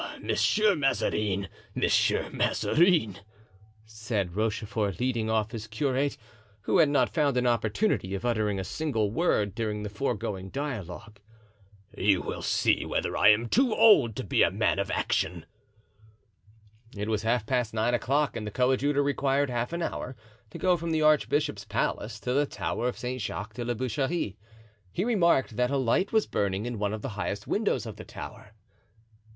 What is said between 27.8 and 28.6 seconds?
of the tower.